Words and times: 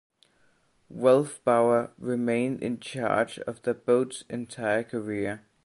Wolfbauer 0.91 1.91
remained 1.99 2.63
in 2.63 2.79
charge 2.79 3.35
for 3.35 3.51
the 3.61 3.75
boat's 3.75 4.23
entire 4.31 4.81
career. 4.83 5.43